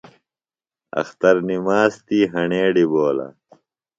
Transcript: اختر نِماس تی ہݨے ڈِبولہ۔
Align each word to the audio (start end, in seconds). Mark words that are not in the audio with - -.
اختر 1.01 1.35
نِماس 1.47 1.93
تی 2.05 2.19
ہݨے 2.31 2.63
ڈِبولہ۔ 2.73 3.27